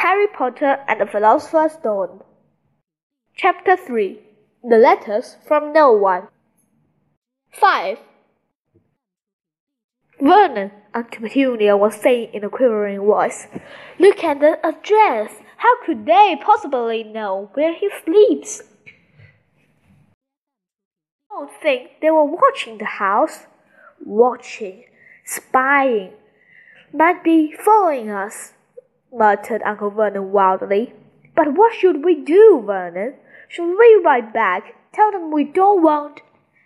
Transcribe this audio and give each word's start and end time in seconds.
Harry 0.00 0.26
Potter 0.28 0.82
and 0.88 0.98
the 0.98 1.04
Philosopher's 1.04 1.72
Stone. 1.72 2.22
Chapter 3.36 3.76
3 3.76 4.18
The 4.64 4.78
Letters 4.78 5.36
from 5.46 5.74
No 5.74 5.92
One. 5.92 6.28
5. 7.52 7.98
Vernon, 10.18 10.70
Aunt 10.94 11.10
Petunia 11.10 11.76
was 11.76 11.96
saying 11.96 12.30
in 12.32 12.44
a 12.44 12.48
quivering 12.48 13.00
voice. 13.00 13.46
Look 13.98 14.24
at 14.24 14.40
the 14.40 14.58
address. 14.66 15.34
How 15.58 15.84
could 15.84 16.06
they 16.06 16.40
possibly 16.42 17.04
know 17.04 17.50
where 17.52 17.74
he 17.74 17.90
sleeps? 18.02 18.62
I 21.30 21.40
don't 21.40 21.50
think 21.62 22.00
they 22.00 22.10
were 22.10 22.24
watching 22.24 22.78
the 22.78 22.86
house. 22.86 23.44
Watching, 24.02 24.84
spying, 25.26 26.12
might 26.90 27.22
be 27.22 27.52
following 27.52 28.08
us 28.08 28.54
muttered 29.12 29.62
Uncle 29.62 29.90
Vernon 29.90 30.32
wildly. 30.32 30.92
But 31.34 31.54
what 31.54 31.74
should 31.74 32.04
we 32.04 32.14
do, 32.14 32.62
Vernon? 32.64 33.14
Should 33.48 33.76
we 33.78 34.02
write 34.04 34.32
back, 34.32 34.74
tell 34.92 35.10
them 35.10 35.30
we 35.30 35.44
don't 35.44 35.82
want? 35.82 36.20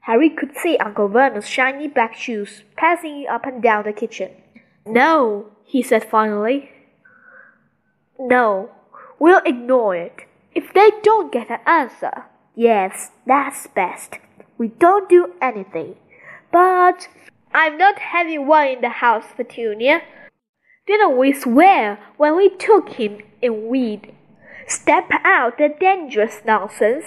Harry 0.00 0.30
could 0.30 0.56
see 0.56 0.76
Uncle 0.78 1.08
Vernon's 1.08 1.48
shiny 1.48 1.88
black 1.88 2.14
shoes 2.14 2.62
passing 2.76 3.26
up 3.30 3.44
and 3.44 3.62
down 3.62 3.84
the 3.84 3.92
kitchen. 3.92 4.30
No, 4.86 5.50
he 5.64 5.82
said 5.82 6.08
finally. 6.08 6.70
No, 8.18 8.70
we'll 9.18 9.42
ignore 9.44 9.94
it. 9.94 10.24
If 10.54 10.72
they 10.72 10.90
don't 11.02 11.30
get 11.30 11.50
an 11.50 11.60
answer, 11.66 12.24
yes, 12.54 13.10
that's 13.26 13.66
best. 13.66 14.18
We 14.56 14.68
don't 14.68 15.08
do 15.08 15.34
anything. 15.42 15.96
But 16.50 17.08
I'm 17.52 17.76
not 17.76 17.98
having 17.98 18.46
one 18.46 18.68
in 18.68 18.80
the 18.80 18.88
house, 18.88 19.26
Petunia. 19.36 20.00
Didn't 20.88 21.18
we 21.18 21.34
swear 21.34 21.98
when 22.16 22.34
we 22.34 22.48
took 22.48 22.88
him 22.88 23.18
in 23.42 23.68
weed? 23.68 24.14
Step 24.66 25.10
out 25.22 25.58
the 25.58 25.68
dangerous 25.68 26.40
nonsense. 26.46 27.04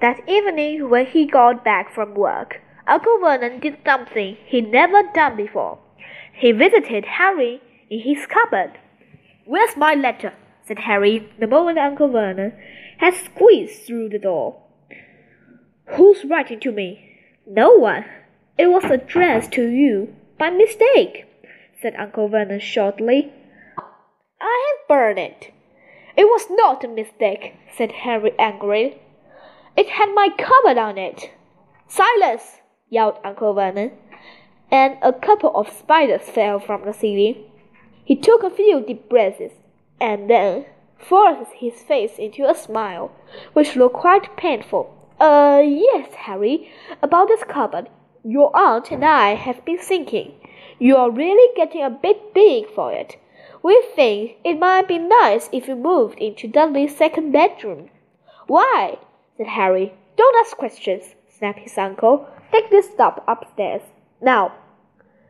That 0.00 0.26
evening, 0.26 0.88
when 0.88 1.04
he 1.04 1.26
got 1.26 1.62
back 1.62 1.92
from 1.92 2.14
work, 2.14 2.62
Uncle 2.86 3.18
Vernon 3.20 3.60
did 3.60 3.76
something 3.84 4.38
he'd 4.46 4.72
never 4.72 5.02
done 5.14 5.36
before. 5.36 5.78
He 6.32 6.52
visited 6.52 7.04
Harry 7.04 7.60
in 7.90 8.00
his 8.00 8.24
cupboard. 8.24 8.78
Where's 9.44 9.76
my 9.76 9.92
letter? 9.92 10.32
said 10.66 10.78
Harry 10.78 11.30
the 11.38 11.46
moment 11.46 11.76
Uncle 11.76 12.08
Vernon 12.08 12.54
had 12.96 13.12
squeezed 13.12 13.82
through 13.82 14.08
the 14.08 14.18
door. 14.18 14.58
Who's 15.96 16.24
writing 16.24 16.60
to 16.60 16.72
me? 16.72 17.18
No 17.46 17.74
one. 17.74 18.06
It 18.56 18.68
was 18.68 18.84
addressed 18.84 19.52
to 19.52 19.68
you 19.68 20.14
by 20.38 20.48
mistake 20.48 21.26
said 21.80 21.94
Uncle 21.96 22.28
Vernon 22.28 22.60
shortly. 22.60 23.32
I 24.40 24.76
have 24.78 24.88
burned 24.88 25.18
it. 25.18 25.52
It 26.16 26.24
was 26.24 26.46
not 26.50 26.84
a 26.84 26.88
mistake, 26.88 27.54
said 27.76 27.92
Harry 27.92 28.32
angrily. 28.38 29.00
It 29.76 29.88
had 29.90 30.14
my 30.14 30.28
cupboard 30.36 30.78
on 30.78 30.98
it. 30.98 31.30
Silence! 31.88 32.58
yelled 32.88 33.18
Uncle 33.24 33.54
Vernon, 33.54 33.92
and 34.70 34.96
a 35.02 35.12
couple 35.12 35.54
of 35.56 35.72
spiders 35.72 36.22
fell 36.22 36.58
from 36.58 36.84
the 36.84 36.92
ceiling. 36.92 37.44
He 38.04 38.16
took 38.16 38.42
a 38.42 38.50
few 38.50 38.80
deep 38.80 39.08
breaths, 39.08 39.54
and 40.00 40.28
then 40.28 40.66
forced 40.98 41.52
his 41.52 41.82
face 41.82 42.18
into 42.18 42.48
a 42.48 42.54
smile, 42.54 43.12
which 43.52 43.76
looked 43.76 43.94
quite 43.94 44.36
painful. 44.36 44.94
Uh, 45.20 45.62
yes, 45.64 46.12
Harry, 46.14 46.70
about 47.02 47.28
this 47.28 47.44
cupboard. 47.44 47.88
Your 48.24 48.54
aunt 48.54 48.90
and 48.90 49.04
I 49.04 49.34
have 49.34 49.64
been 49.64 49.78
thinking. 49.78 50.34
You're 50.82 51.10
really 51.10 51.54
getting 51.54 51.84
a 51.84 51.90
bit 51.90 52.32
big 52.32 52.70
for 52.70 52.90
it. 52.90 53.18
We 53.62 53.84
think 53.94 54.36
it 54.42 54.58
might 54.58 54.88
be 54.88 54.96
nice 54.96 55.50
if 55.52 55.68
you 55.68 55.76
moved 55.76 56.18
into 56.18 56.48
Dudley's 56.48 56.96
second 56.96 57.32
bedroom. 57.32 57.90
Why? 58.46 58.96
said 59.36 59.48
Harry. 59.48 59.92
Don't 60.16 60.36
ask 60.36 60.56
questions, 60.56 61.14
snapped 61.28 61.58
his 61.58 61.76
uncle. 61.76 62.26
Take 62.50 62.70
this 62.70 62.88
stuff 62.88 63.20
upstairs. 63.28 63.82
Now, 64.22 64.54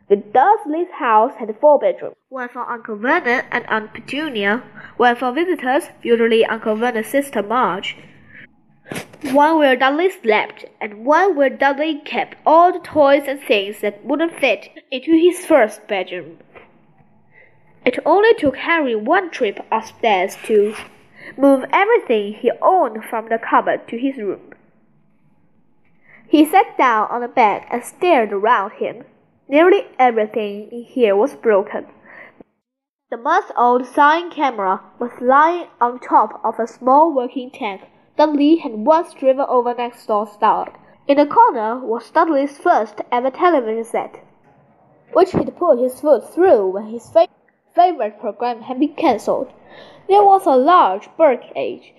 the 0.08 0.16
Dursleys' 0.16 0.92
house 0.92 1.34
had 1.34 1.54
four 1.60 1.80
bedrooms. 1.80 2.14
One 2.28 2.48
for 2.48 2.70
Uncle 2.70 2.94
Vernon 2.94 3.44
and 3.50 3.66
Aunt 3.66 3.92
Petunia, 3.92 4.62
one 4.98 5.16
for 5.16 5.32
visitors, 5.32 5.90
usually 6.00 6.44
Uncle 6.44 6.76
Vernon's 6.76 7.08
sister 7.08 7.42
Marge, 7.42 7.96
one 9.22 9.58
where 9.58 9.76
Dudley 9.76 10.10
slept, 10.10 10.64
and 10.80 11.04
one 11.04 11.36
where 11.36 11.50
Dudley 11.50 12.00
kept 12.04 12.36
all 12.46 12.72
the 12.72 12.78
toys 12.78 13.24
and 13.26 13.40
things 13.40 13.80
that 13.80 14.04
wouldn't 14.04 14.40
fit 14.40 14.70
into 14.90 15.12
his 15.12 15.44
first 15.44 15.86
bedroom. 15.86 16.38
It 17.84 17.98
only 18.06 18.34
took 18.34 18.56
Harry 18.56 18.94
one 18.96 19.30
trip 19.30 19.64
upstairs 19.70 20.36
to 20.44 20.74
move 21.36 21.64
everything 21.72 22.34
he 22.34 22.50
owned 22.62 23.04
from 23.04 23.28
the 23.28 23.38
cupboard 23.38 23.86
to 23.88 23.98
his 23.98 24.16
room. 24.16 24.52
He 26.26 26.44
sat 26.46 26.78
down 26.78 27.08
on 27.10 27.20
the 27.20 27.28
bed 27.28 27.66
and 27.70 27.84
stared 27.84 28.32
around 28.32 28.72
him. 28.72 29.04
Nearly 29.48 29.86
everything 29.98 30.68
in 30.70 30.84
here 30.84 31.16
was 31.16 31.34
broken. 31.34 31.86
The 33.10 33.16
month 33.16 33.50
old 33.56 33.82
cine 33.82 34.30
camera 34.30 34.80
was 34.98 35.10
lying 35.20 35.66
on 35.80 35.98
top 35.98 36.40
of 36.44 36.60
a 36.60 36.68
small 36.68 37.12
working 37.12 37.50
tank 37.50 37.82
Dudley 38.20 38.56
had 38.56 38.84
once 38.84 39.14
driven 39.14 39.46
over 39.48 39.72
next 39.72 40.04
door's 40.04 40.30
start. 40.32 40.74
In 41.08 41.16
the 41.16 41.24
corner 41.24 41.78
was 41.78 42.10
Dudley's 42.10 42.58
first 42.58 43.00
ever 43.10 43.30
television 43.30 43.82
set, 43.82 44.22
which 45.14 45.32
he'd 45.32 45.56
put 45.56 45.78
his 45.78 46.02
foot 46.02 46.28
through 46.28 46.66
when 46.66 46.88
his 46.88 47.08
fa 47.08 47.28
favorite 47.74 48.20
program 48.20 48.60
had 48.60 48.78
been 48.78 48.92
cancelled. 48.92 49.50
There 50.06 50.22
was 50.22 50.44
a 50.44 50.54
large 50.54 51.08
bird 51.16 51.40
cage, 51.54 51.94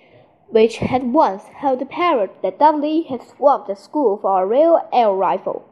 which 0.48 0.78
had 0.78 1.12
once 1.12 1.42
held 1.46 1.80
the 1.80 1.86
parrot 1.86 2.40
that 2.42 2.60
Dudley 2.60 3.02
had 3.02 3.24
swapped 3.24 3.68
at 3.68 3.78
school 3.78 4.16
for 4.16 4.44
a 4.44 4.46
real 4.46 4.80
air 4.92 5.10
rifle, 5.10 5.64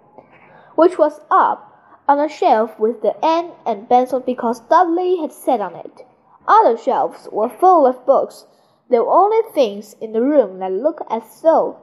which 0.75 0.99
was 0.99 1.21
up 1.31 1.73
on 2.09 2.19
a 2.19 2.29
shelf 2.29 2.77
with 2.77 3.03
the 3.03 3.15
end 3.25 3.53
and 3.65 3.89
pencil 3.89 4.19
because 4.19 4.59
Dudley 4.59 5.19
had 5.19 5.31
sat 5.31 5.61
on 5.61 5.77
it. 5.77 6.05
Other 6.49 6.77
shelves 6.77 7.29
were 7.31 7.49
full 7.49 7.87
of 7.87 8.05
books 8.05 8.47
the 8.91 8.99
only 8.99 9.41
things 9.53 9.95
in 10.01 10.13
the 10.13 10.21
room 10.21 10.59
that 10.59 10.73
looked 10.73 11.03
as 11.11 11.41
though 11.43 11.79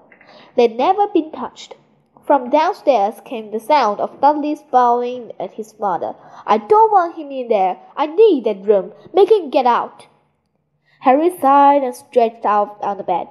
they'd 0.55 0.77
never 0.77 1.07
been 1.07 1.31
touched. 1.31 1.75
From 2.25 2.49
downstairs 2.49 3.21
came 3.23 3.51
the 3.51 3.59
sound 3.59 4.01
of 4.01 4.19
Dudley's 4.19 4.61
bawling 4.61 5.31
at 5.39 5.53
his 5.53 5.79
mother. 5.79 6.13
I 6.45 6.57
don't 6.57 6.91
want 6.91 7.15
him 7.15 7.31
in 7.31 7.47
there. 7.47 7.79
I 7.95 8.07
need 8.07 8.43
that 8.43 8.67
room. 8.67 8.91
Make 9.13 9.31
him 9.31 9.49
get 9.49 9.65
out. 9.65 10.07
Harry 10.99 11.29
sighed 11.39 11.83
and 11.83 11.95
stretched 11.95 12.45
out 12.45 12.77
on 12.81 12.97
the 12.97 13.03
bed. 13.03 13.27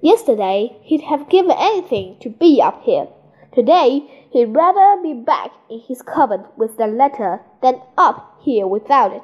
Yesterday 0.00 0.76
he'd 0.82 1.02
have 1.02 1.28
given 1.28 1.52
anything 1.56 2.16
to 2.20 2.28
be 2.28 2.60
up 2.60 2.82
here. 2.82 3.06
Today 3.54 4.26
he'd 4.32 4.56
rather 4.56 5.00
be 5.00 5.14
back 5.14 5.52
in 5.68 5.80
his 5.80 6.02
cupboard 6.02 6.46
with 6.56 6.76
the 6.78 6.88
letter 6.88 7.42
than 7.62 7.80
up 7.96 8.40
here 8.42 8.66
without 8.66 9.12
it. 9.12 9.22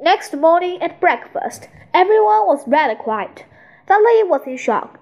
Next 0.00 0.32
morning 0.32 0.80
at 0.80 1.00
breakfast, 1.00 1.68
everyone 1.92 2.46
was 2.46 2.68
rather 2.68 2.94
quiet. 2.94 3.44
Dudley 3.88 4.22
was 4.22 4.42
in 4.46 4.56
shock. 4.56 5.00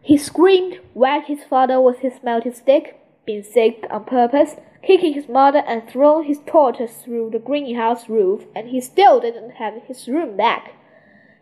He 0.00 0.16
screamed, 0.16 0.80
whacked 0.94 1.28
his 1.28 1.44
father 1.44 1.78
with 1.78 1.98
his 1.98 2.14
Smeltings 2.14 2.56
stick, 2.56 2.98
been 3.26 3.44
sick 3.44 3.84
on 3.90 4.06
purpose, 4.06 4.56
kicking 4.82 5.12
his 5.12 5.28
mother 5.28 5.62
and 5.66 5.86
thrown 5.86 6.24
his 6.24 6.38
tortoise 6.46 7.02
through 7.04 7.30
the 7.32 7.38
greenhouse 7.38 8.08
roof, 8.08 8.44
and 8.56 8.68
he 8.68 8.80
still 8.80 9.20
didn't 9.20 9.56
have 9.56 9.74
his 9.82 10.08
room 10.08 10.38
back. 10.38 10.72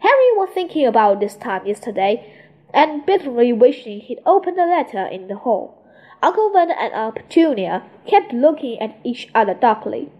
Harry 0.00 0.32
was 0.34 0.50
thinking 0.52 0.84
about 0.84 1.20
this 1.20 1.36
time 1.36 1.64
yesterday, 1.64 2.34
and 2.74 3.06
bitterly 3.06 3.52
wishing 3.52 4.00
he'd 4.00 4.18
opened 4.26 4.58
the 4.58 4.66
letter 4.66 5.06
in 5.06 5.28
the 5.28 5.36
hall. 5.36 5.78
Uncle 6.20 6.50
Vernon 6.50 6.76
and 6.76 6.92
Aunt 6.94 7.14
Petunia 7.14 7.84
kept 8.08 8.32
looking 8.32 8.80
at 8.80 8.98
each 9.04 9.28
other 9.36 9.54
darkly. 9.54 10.10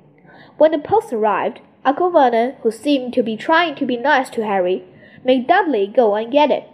When 0.59 0.71
the 0.71 0.79
post 0.79 1.13
arrived, 1.13 1.61
Uncle 1.85 2.11
Vernon, 2.11 2.55
who 2.63 2.71
seemed 2.71 3.13
to 3.13 3.25
be 3.25 3.37
trying 3.37 3.75
to 3.75 3.85
be 3.85 3.97
nice 3.97 4.31
to 4.31 4.47
Harry, 4.47 4.85
made 5.25 5.49
Dudley 5.49 5.89
go 5.89 6.15
and 6.15 6.31
get 6.31 6.49
it. 6.49 6.69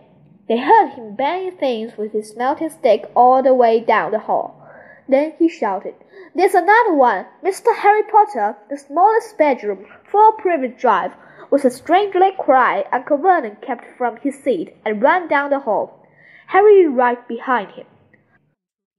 They 0.49 0.59
heard 0.59 0.91
him 0.91 1.15
banging 1.15 1.57
things 1.57 1.97
with 1.97 2.13
his 2.13 2.31
Smeltings 2.31 2.75
stick 2.75 3.11
all 3.17 3.43
the 3.43 3.55
way 3.55 3.81
down 3.81 4.11
the 4.11 4.19
hall. 4.19 4.63
Then 5.09 5.33
he 5.39 5.49
shouted, 5.49 5.95
There's 6.35 6.55
another 6.55 6.93
one! 6.93 7.25
Mr. 7.43 7.75
Harry 7.77 8.03
Potter, 8.03 8.59
the 8.69 8.77
smallest 8.77 9.39
bedroom, 9.39 9.87
four 10.05 10.33
Privet 10.33 10.79
Drive. 10.79 11.13
With 11.51 11.65
a 11.65 11.71
strangely 11.71 12.33
cry, 12.39 12.85
Uncle 12.93 13.17
Vernon 13.17 13.57
kept 13.63 13.87
from 13.97 14.19
his 14.19 14.39
seat 14.39 14.77
and 14.85 15.03
ran 15.03 15.27
down 15.27 15.49
the 15.49 15.61
hall, 15.61 16.07
Harry 16.49 16.87
right 16.87 17.27
behind 17.27 17.71
him. 17.71 17.87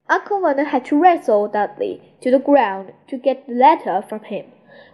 Uncle 0.09 0.41
Vernon 0.41 0.65
had 0.65 0.85
to 0.85 0.99
wrestle 0.99 1.47
Dudley 1.47 2.01
to 2.21 2.31
the 2.31 2.39
ground 2.39 2.93
to 3.09 3.17
get 3.17 3.45
the 3.45 3.53
letter 3.53 4.03
from 4.09 4.23
him 4.23 4.45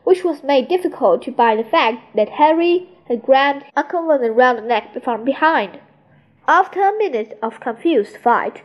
which 0.04 0.24
was 0.24 0.44
made 0.44 0.68
difficult 0.68 1.36
by 1.36 1.56
the 1.56 1.64
fact 1.64 2.16
that 2.16 2.30
Harry 2.30 2.90
had 3.08 3.24
grabbed 3.24 3.66
Uncle 3.76 4.06
Vernon 4.08 4.34
round 4.34 4.58
the 4.58 4.62
neck 4.64 5.04
from 5.04 5.24
behind. 5.24 5.80
After 6.48 6.82
a 6.82 6.98
minute 6.98 7.38
of 7.42 7.60
confused 7.60 8.18
fight, 8.18 8.62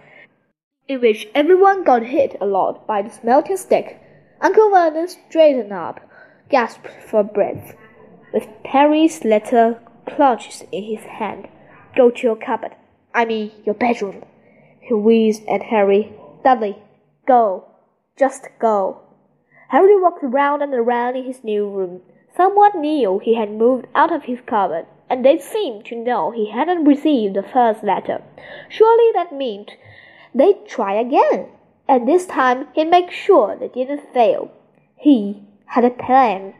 in 0.88 1.00
which 1.00 1.28
everyone 1.34 1.84
got 1.84 2.02
hit 2.04 2.36
a 2.40 2.46
lot 2.46 2.86
by 2.86 3.02
the 3.02 3.10
Smeltings 3.10 3.60
stick, 3.60 4.00
Uncle 4.40 4.70
Vernon 4.70 5.08
straightened 5.08 5.72
up, 5.72 6.00
gasped 6.48 6.88
for 7.08 7.22
breath. 7.22 7.74
with 8.32 8.46
Harry's 8.64 9.24
letter 9.24 9.80
clutched 10.06 10.62
in 10.72 10.84
his 10.84 11.04
hand. 11.04 11.48
Go 11.96 12.10
to 12.10 12.22
your 12.22 12.36
cupboard. 12.36 12.76
I 13.14 13.24
mean, 13.24 13.52
your 13.64 13.74
bedroom. 13.74 14.24
He 14.80 14.94
wheezed 14.94 15.42
at 15.48 15.64
Harry. 15.64 16.12
Dudley, 16.44 16.76
go. 17.26 17.64
Just 18.16 18.48
go. 18.58 19.00
Harry 19.70 20.00
walked 20.00 20.22
round 20.22 20.62
and 20.62 20.74
around 20.74 21.14
in 21.14 21.24
his 21.24 21.44
new 21.44 21.68
room. 21.68 22.02
Someone 22.36 22.80
knew 22.80 23.20
he 23.20 23.34
had 23.36 23.52
moved 23.52 23.86
out 23.94 24.12
of 24.12 24.24
his 24.24 24.40
cupboard, 24.40 24.84
and 25.08 25.24
they 25.24 25.38
seemed 25.38 25.84
to 25.84 25.94
know 25.94 26.32
he 26.32 26.50
hadn't 26.50 26.84
received 26.84 27.34
the 27.34 27.42
first 27.42 27.84
letter. 27.84 28.20
Surely 28.68 29.12
that 29.14 29.32
meant 29.32 29.70
they'd 30.34 30.66
try 30.66 30.94
again, 30.94 31.46
and 31.86 32.08
this 32.08 32.26
time 32.26 32.66
he'd 32.74 32.90
make 32.90 33.12
sure 33.12 33.54
they 33.54 33.68
didn't 33.68 34.12
fail. 34.12 34.50
He 34.96 35.42
had 35.66 35.84
a 35.84 35.90
plan. 35.90 36.54